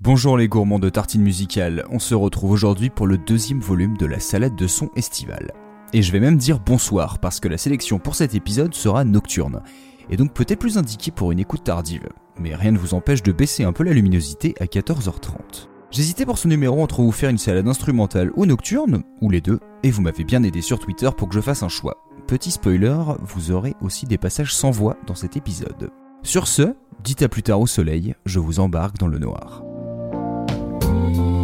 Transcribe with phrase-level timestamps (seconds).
[0.00, 4.06] Bonjour les gourmands de tartines musicales, on se retrouve aujourd'hui pour le deuxième volume de
[4.06, 5.50] la salade de son estivale.
[5.92, 9.60] Et je vais même dire bonsoir parce que la sélection pour cet épisode sera nocturne,
[10.08, 12.08] et donc peut-être plus indiquée pour une écoute tardive,
[12.38, 15.66] mais rien ne vous empêche de baisser un peu la luminosité à 14h30.
[15.90, 19.58] J'hésitais pour ce numéro entre vous faire une salade instrumentale ou nocturne, ou les deux,
[19.82, 21.96] et vous m'avez bien aidé sur Twitter pour que je fasse un choix.
[22.28, 25.90] Petit spoiler, vous aurez aussi des passages sans voix dans cet épisode.
[26.22, 29.64] Sur ce, dites à plus tard au soleil, je vous embarque dans le noir.
[31.08, 31.37] Thank you.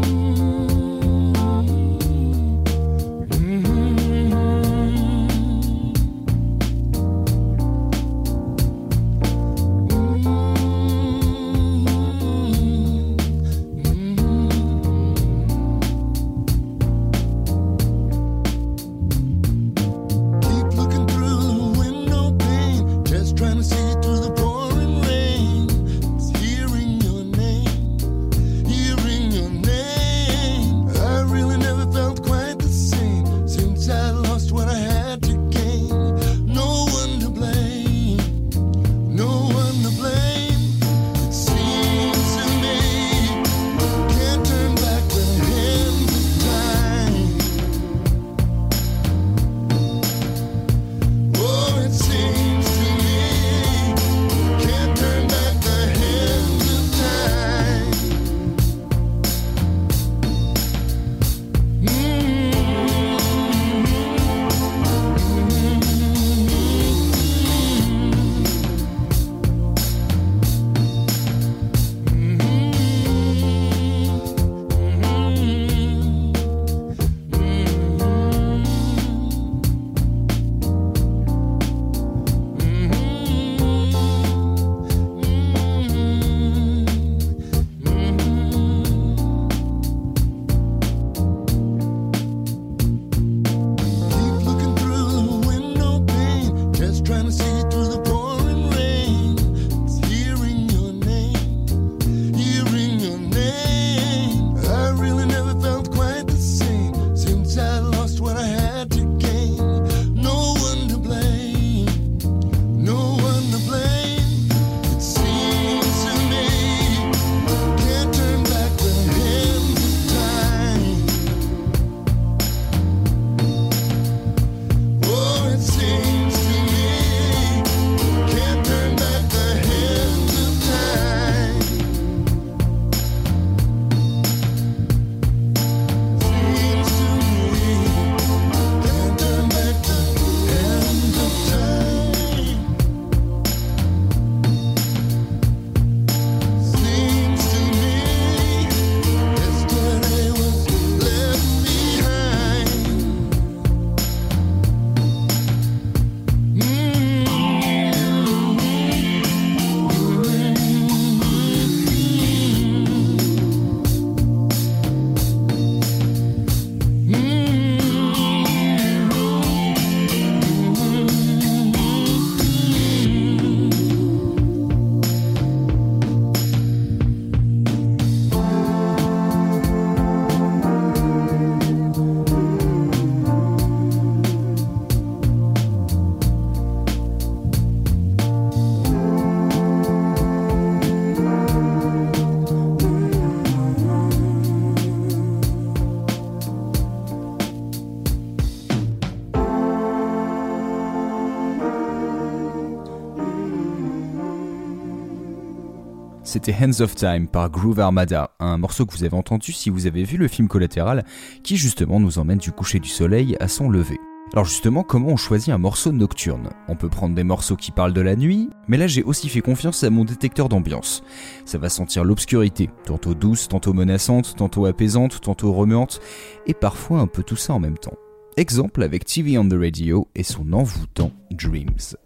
[206.44, 209.87] C'était Hands of Time par Groove Armada, un morceau que vous avez entendu si vous
[209.87, 211.06] avez vu le film Collatéral,
[211.43, 213.99] qui justement nous emmène du coucher du soleil à son lever.
[214.34, 216.50] Alors justement, comment on choisit un morceau nocturne?
[216.69, 219.41] On peut prendre des morceaux qui parlent de la nuit, mais là j'ai aussi fait
[219.41, 221.03] confiance à mon détecteur d'ambiance.
[221.47, 226.01] Ça va sentir l'obscurité, tantôt douce, tantôt menaçante, tantôt apaisante, tantôt remuante,
[226.47, 227.97] et parfois un peu tout ça en même temps.
[228.36, 231.97] Exemple avec TV on the Radio et son envoûtant Dreams.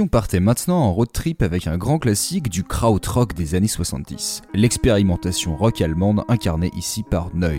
[0.00, 4.42] On partait maintenant en road trip avec un grand classique du krautrock des années 70,
[4.54, 7.58] l'expérimentation rock allemande incarnée ici par Neu.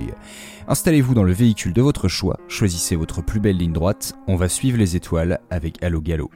[0.67, 4.49] Installez-vous dans le véhicule de votre choix, choisissez votre plus belle ligne droite, on va
[4.49, 6.29] suivre les étoiles avec Allo Gallo.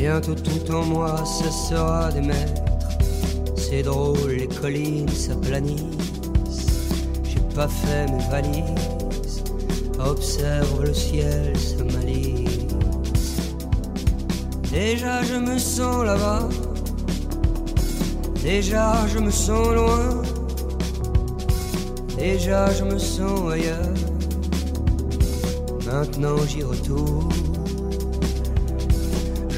[0.00, 2.62] Bientôt tout en moi cessera d'émettre.
[3.54, 6.88] C'est drôle, les collines s'aplanissent.
[7.22, 9.44] J'ai pas fait mes valises.
[9.98, 12.66] Observe le ciel se malise.
[14.70, 16.48] Déjà je me sens là-bas.
[18.42, 20.22] Déjà je me sens loin.
[22.16, 23.94] Déjà je me sens ailleurs.
[25.84, 27.49] Maintenant j'y retourne.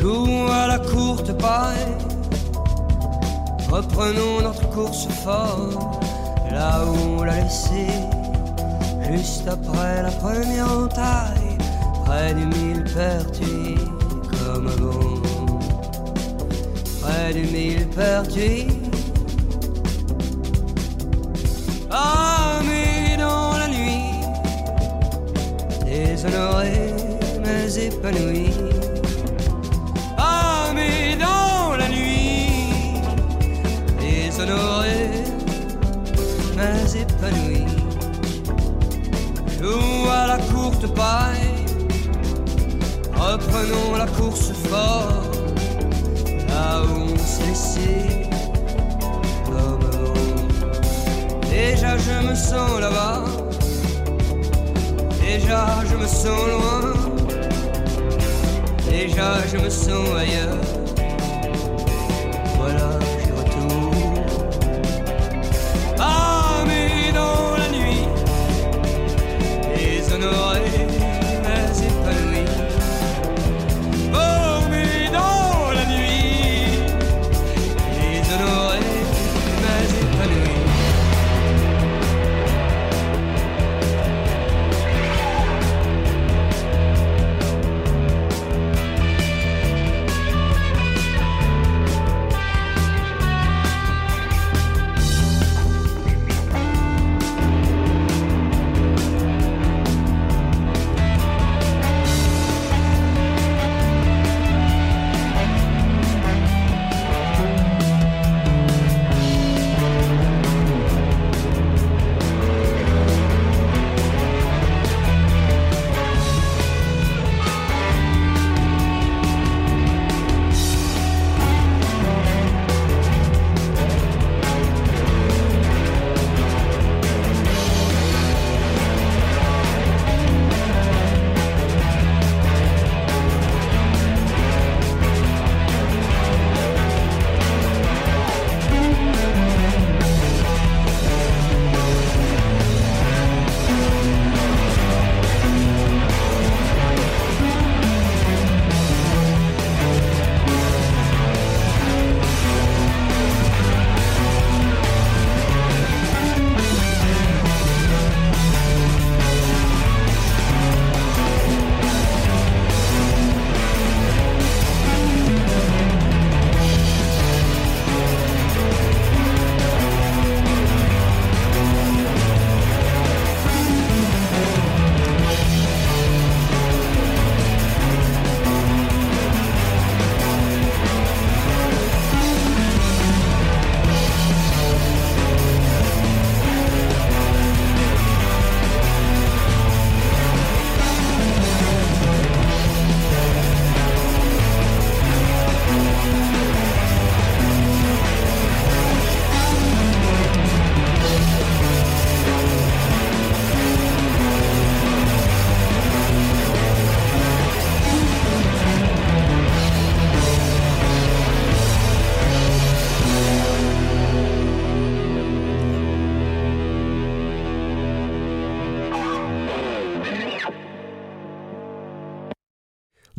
[0.02, 1.94] Jouons à la courte paille.
[3.70, 6.00] Reprenons notre course fort,
[6.50, 7.86] là où on l'a laissé,
[9.12, 11.56] juste après la première entaille,
[12.04, 13.78] près du mille pertuis,
[14.28, 15.22] comme avant.
[17.00, 18.66] Près du mille pertuis.
[21.92, 24.18] Ah, mais dans la nuit,
[25.84, 26.92] déshonoré
[27.44, 28.51] mais épanoui.
[43.14, 45.22] Reprenons la course fort,
[46.48, 48.28] là où on laissé,
[49.46, 51.48] comme avant.
[51.50, 53.24] Déjà je me sens là-bas,
[55.20, 56.92] déjà je me sens loin.
[58.90, 60.58] Déjà je me sens ailleurs.
[62.58, 62.90] Voilà,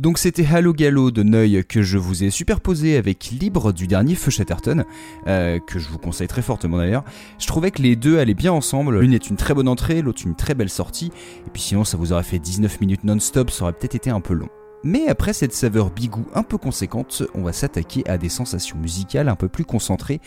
[0.03, 4.15] Donc c'était Halo Gallo de Neuil que je vous ai superposé avec Libre du dernier
[4.15, 4.83] Feu Chatterton,
[5.27, 7.05] euh, que je vous conseille très fortement d'ailleurs.
[7.39, 10.23] Je trouvais que les deux allaient bien ensemble, l'une est une très bonne entrée, l'autre
[10.25, 11.13] une très belle sortie,
[11.47, 14.19] et puis sinon ça vous aurait fait 19 minutes non-stop, ça aurait peut-être été un
[14.19, 14.49] peu long.
[14.83, 19.29] Mais après cette saveur bigou un peu conséquente, on va s'attaquer à des sensations musicales
[19.29, 20.19] un peu plus concentrées,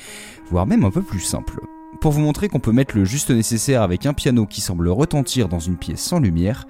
[0.50, 1.60] voire même un peu plus simples.
[2.00, 5.50] Pour vous montrer qu'on peut mettre le juste nécessaire avec un piano qui semble retentir
[5.50, 6.66] dans une pièce sans lumière,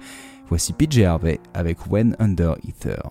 [0.49, 3.01] Voici PJ Harvey avec When Under Ether.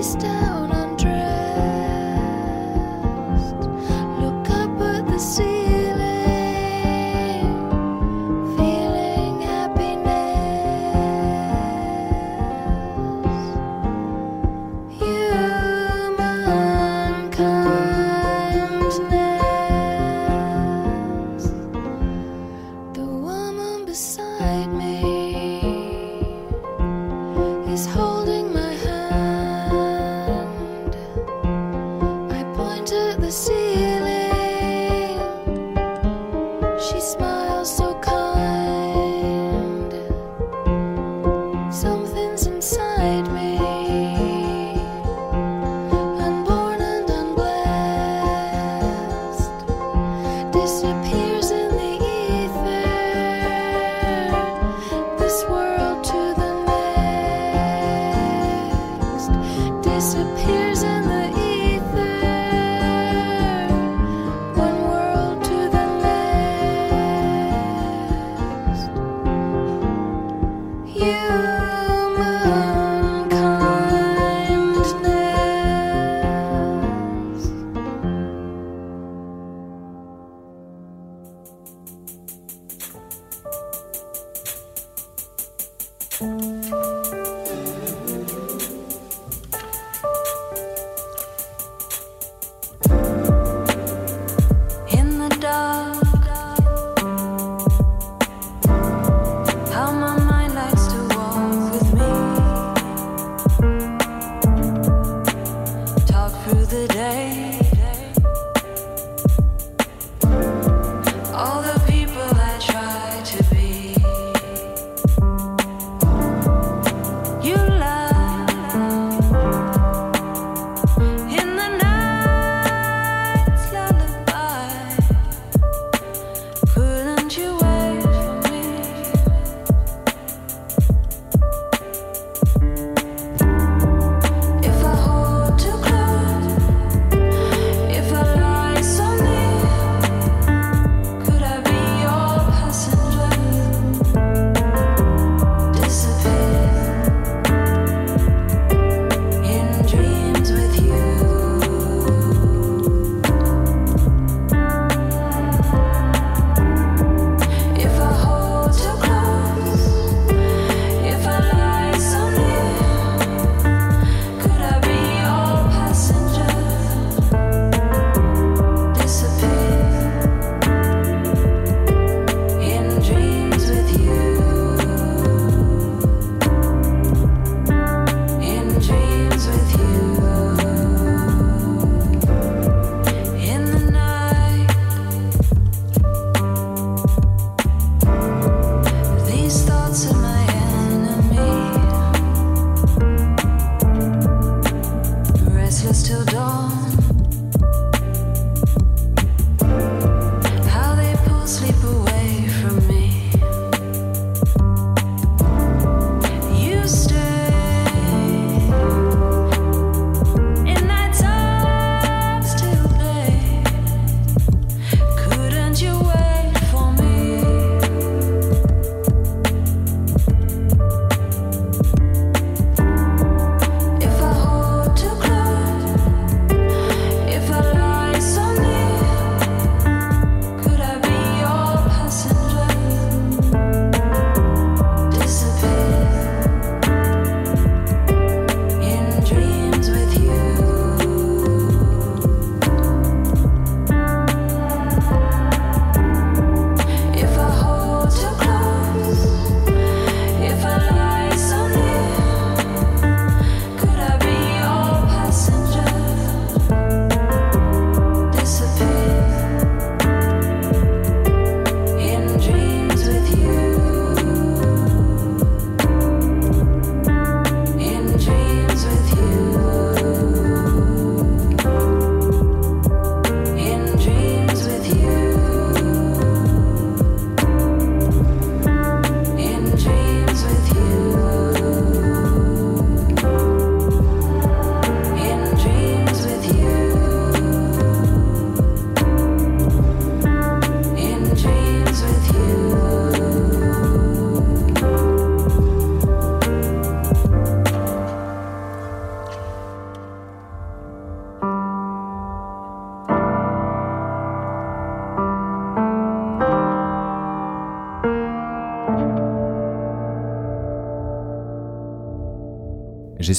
[0.00, 0.89] face down on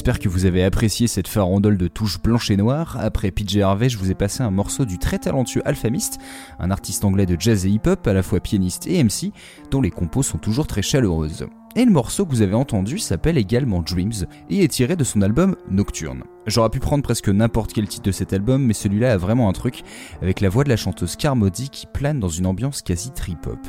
[0.01, 2.97] J'espère que vous avez apprécié cette farandole de touches blanches et noires.
[2.99, 6.17] Après PJ Harvey, je vous ai passé un morceau du très talentueux Alphamist,
[6.57, 9.31] un artiste anglais de jazz et hip-hop, à la fois pianiste et MC,
[9.69, 11.45] dont les compos sont toujours très chaleureuses.
[11.75, 15.21] Et le morceau que vous avez entendu s'appelle également Dreams et est tiré de son
[15.21, 16.23] album Nocturne.
[16.47, 19.53] J'aurais pu prendre presque n'importe quel titre de cet album, mais celui-là a vraiment un
[19.53, 19.83] truc,
[20.23, 23.59] avec la voix de la chanteuse Carmody qui plane dans une ambiance quasi trip-hop.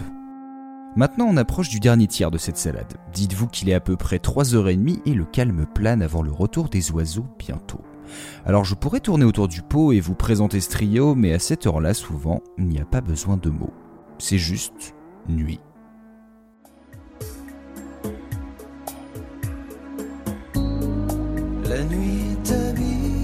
[0.94, 2.92] Maintenant, on approche du dernier tiers de cette salade.
[3.14, 6.90] Dites-vous qu'il est à peu près 3h30 et le calme plane avant le retour des
[6.90, 7.80] oiseaux bientôt.
[8.44, 11.66] Alors je pourrais tourner autour du pot et vous présenter ce trio, mais à cette
[11.66, 13.72] heure-là, souvent, il n'y a pas besoin de mots.
[14.18, 14.94] C'est juste
[15.28, 15.60] nuit.
[21.64, 23.21] La nuit Vous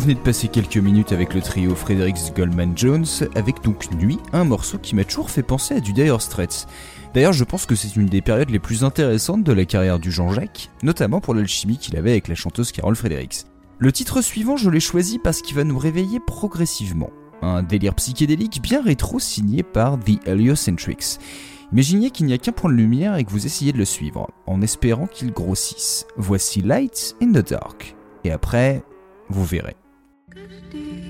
[0.00, 4.44] venez de passer quelques minutes avec le trio Fredericks Goldman Jones, avec donc Nuit, un
[4.44, 6.16] morceau qui m'a toujours fait penser à du Dire.
[7.12, 10.10] D'ailleurs, je pense que c'est une des périodes les plus intéressantes de la carrière du
[10.10, 13.44] Jean-Jacques, notamment pour l'alchimie qu'il avait avec la chanteuse Carole Fredericks.
[13.78, 17.10] Le titre suivant, je l'ai choisi parce qu'il va nous réveiller progressivement.
[17.42, 21.18] Un délire psychédélique bien rétro signé par The Heliocentrics.
[21.72, 24.30] Imaginez qu'il n'y a qu'un point de lumière et que vous essayez de le suivre,
[24.46, 26.06] en espérant qu'il grossisse.
[26.16, 27.94] Voici Light in the Dark.
[28.24, 28.82] Et après,
[29.28, 29.76] vous verrez.
[30.32, 31.09] Good day.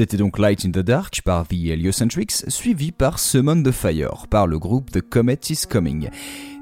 [0.00, 4.46] C'était donc Light in the Dark par The Heliocentrics, suivi par Summon the Fire par
[4.46, 6.08] le groupe The Comet is Coming.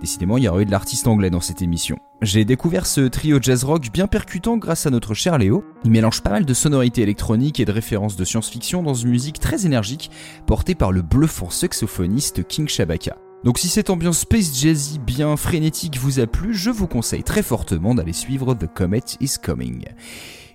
[0.01, 1.99] Décidément, il y aurait eu de l'artiste anglais dans cette émission.
[2.21, 5.63] J'ai découvert ce trio jazz rock bien percutant grâce à notre cher Léo.
[5.85, 9.39] Il mélange pas mal de sonorités électroniques et de références de science-fiction dans une musique
[9.39, 10.11] très énergique
[10.49, 13.19] portée par le bluffant saxophoniste King Shabaka.
[13.45, 17.45] Donc si cette ambiance space jazzy bien frénétique vous a plu, je vous conseille très
[17.45, 19.85] fortement d'aller suivre The Comet is Coming.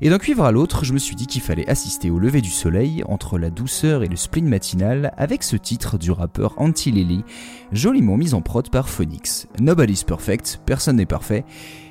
[0.06, 2.50] Et d'un cuivre à l'autre, je me suis dit qu'il fallait assister au lever du
[2.50, 7.24] soleil entre la douceur et le spleen matinal avec ce titre du rappeur Anti Lily,
[7.72, 9.48] joliment mis en prod par Phoenix.
[9.62, 11.46] Nobody's perfect, personne n'est parfait,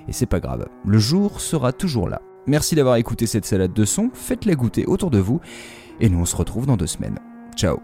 [0.08, 2.20] et c'est pas grave, le jour sera toujours là.
[2.46, 5.40] Merci d'avoir écouté cette salade de son, faites-la goûter autour de vous,
[5.98, 7.18] et nous on se retrouve dans deux semaines.
[7.56, 7.80] Ciao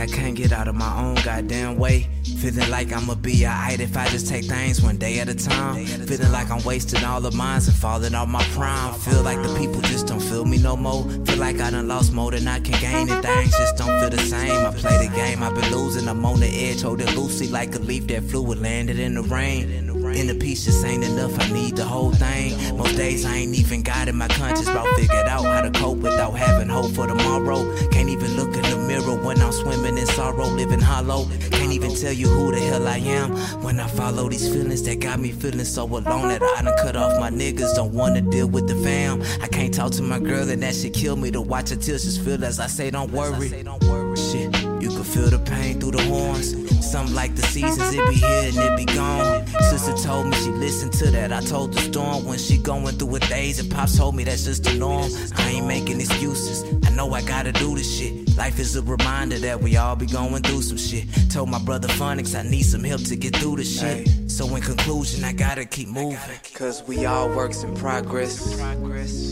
[0.00, 2.08] I can't get out of my own goddamn way.
[2.38, 5.84] Feeling like I'ma be alright if I just take things one day at a time.
[5.84, 8.94] Feeling like I'm wasting all of mine and falling off my prime.
[8.94, 11.04] Feel like the people just don't feel me no more.
[11.26, 14.08] Feel like I done lost more than I can gain and things just don't feel
[14.08, 14.64] the same.
[14.64, 16.08] I play the game, I've been losing.
[16.08, 19.22] I'm on the edge, holding loosely like a leaf that flew and landed in the
[19.22, 19.89] rain.
[20.12, 22.76] In the piece just ain't enough, I need the whole thing.
[22.76, 25.98] Most days I ain't even got in my conscience about figured out how to cope
[25.98, 27.64] without having hope for tomorrow.
[27.90, 31.26] Can't even look in the mirror when I'm swimming in sorrow, living hollow.
[31.50, 33.30] Can't even tell you who the hell I am
[33.62, 36.96] when I follow these feelings that got me feeling so alone that I done cut
[36.96, 37.76] off my niggas.
[37.76, 39.22] Don't wanna deal with the fam.
[39.40, 41.98] I can't talk to my girl and that shit kill me to watch her till
[41.98, 43.48] she's feel as I say, don't worry.
[43.48, 46.69] Shit, you can feel the pain through the horns.
[46.82, 49.46] Something like the seasons, it be here and it be gone.
[49.70, 51.32] Sister told me she listened to that.
[51.32, 54.44] I told the storm when she going through her days, and pops told me that's
[54.44, 55.10] just the norm.
[55.36, 56.64] I ain't making excuses.
[56.86, 58.36] I know I gotta do this shit.
[58.36, 61.04] Life is a reminder that we all be going through some shit.
[61.30, 64.08] Told my brother Phonics I need some help to get through the shit.
[64.08, 64.28] Hey.
[64.28, 66.18] So in conclusion, I gotta keep moving.
[66.54, 68.56] Cause we all works in progress.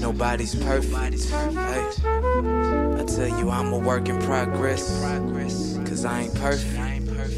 [0.00, 1.24] Nobody's perfect.
[1.30, 1.86] Hey.
[2.98, 5.02] I tell you, I'm a work in progress.
[5.88, 6.87] Cause I ain't perfect.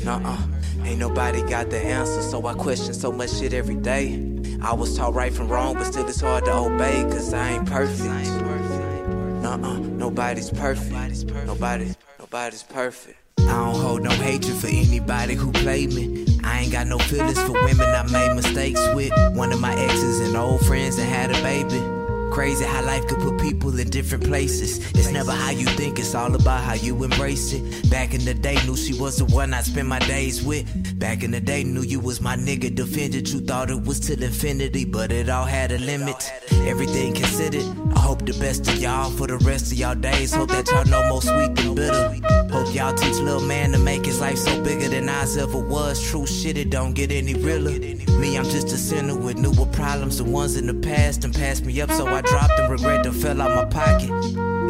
[0.05, 0.39] Nuh-uh.
[0.85, 4.15] Ain't nobody got the answer, so I question so much shit every day.
[4.63, 7.67] I was taught right from wrong, but still it's hard to obey, cause I ain't
[7.67, 8.05] perfect.
[8.05, 11.27] Nuh-uh, nobody's perfect.
[11.47, 13.19] Nobody, nobody's perfect.
[13.39, 16.27] I don't hold no hatred for anybody who played me.
[16.45, 19.13] I ain't got no feelings for women I made mistakes with.
[19.35, 22.00] One of my exes and old friends that had a baby.
[22.31, 24.79] Crazy how life could put people in different places.
[24.93, 27.91] It's never how you think, it's all about how you embrace it.
[27.91, 30.99] Back in the day, knew she was the one I spend my days with.
[30.99, 34.23] Back in the day, knew you was my nigga, defended you, thought it was till
[34.23, 36.31] infinity, but it all had a limit.
[36.67, 37.65] Everything considered,
[37.95, 40.33] I hope the best of y'all for the rest of y'all days.
[40.33, 42.15] Hope that y'all know more sweet than bitter.
[42.51, 46.01] Hope y'all teach little man to make his life so bigger than ours ever was.
[46.03, 47.79] True shit, it don't get any realer.
[48.21, 51.65] Me, I'm just a sinner with newer problems, the ones in the past, and passed
[51.65, 54.11] me up, so I I dropped and regret to fell out my pocket.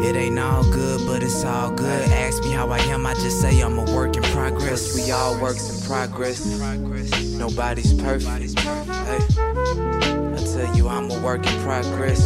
[0.05, 2.09] It ain't all good, but it's all good.
[2.11, 4.95] Ask me how I am, I just say I'm a work in progress.
[4.95, 6.45] We all works in progress.
[6.45, 8.57] Nobody's perfect.
[8.57, 12.21] Hey, I tell you I'm a work in progress.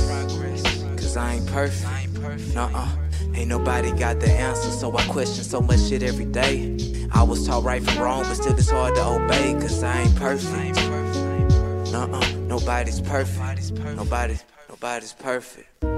[0.95, 2.53] Cause I ain't perfect.
[2.53, 2.87] Nuh-uh.
[3.33, 7.07] Ain't nobody got the answer, so I question so much shit every day.
[7.11, 10.15] I was taught right from wrong, but still it's hard to obey, cause I ain't
[10.17, 10.75] perfect.
[11.91, 13.71] Nuh-uh, nobody's perfect.
[13.95, 14.43] Nobody's
[14.85, 15.94] Nobody's perfect.